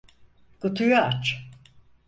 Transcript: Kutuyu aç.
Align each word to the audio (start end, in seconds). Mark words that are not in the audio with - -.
Kutuyu 0.59 0.97
aç. 0.97 1.37